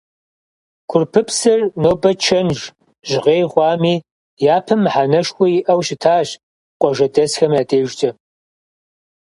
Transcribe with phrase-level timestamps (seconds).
[0.89, 2.59] Курпыпсыр нобэ чэнж,
[3.09, 3.95] жьгъей хъуами,
[4.55, 6.29] япэм мыхьэнэшхуэ иӏэу щытащ
[6.79, 8.09] къуажэдэсхэм я дежкӏэ.